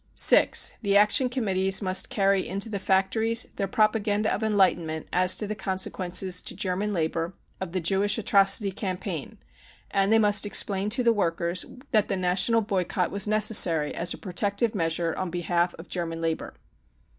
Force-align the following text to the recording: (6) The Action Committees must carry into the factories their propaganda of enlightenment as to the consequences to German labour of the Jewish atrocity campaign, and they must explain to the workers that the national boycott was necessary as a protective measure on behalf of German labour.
(6) 0.15 0.71
The 0.81 0.97
Action 0.97 1.29
Committees 1.29 1.79
must 1.79 2.09
carry 2.09 2.47
into 2.47 2.69
the 2.69 2.79
factories 2.79 3.45
their 3.57 3.67
propaganda 3.67 4.33
of 4.33 4.41
enlightenment 4.41 5.07
as 5.13 5.35
to 5.35 5.45
the 5.45 5.53
consequences 5.53 6.41
to 6.41 6.55
German 6.55 6.91
labour 6.91 7.35
of 7.59 7.71
the 7.71 7.79
Jewish 7.79 8.17
atrocity 8.17 8.71
campaign, 8.71 9.37
and 9.91 10.11
they 10.11 10.17
must 10.17 10.43
explain 10.43 10.89
to 10.89 11.03
the 11.03 11.13
workers 11.13 11.65
that 11.91 12.07
the 12.07 12.17
national 12.17 12.61
boycott 12.61 13.11
was 13.11 13.27
necessary 13.27 13.93
as 13.93 14.11
a 14.11 14.17
protective 14.17 14.73
measure 14.73 15.13
on 15.15 15.29
behalf 15.29 15.75
of 15.75 15.87
German 15.87 16.19
labour. 16.19 16.55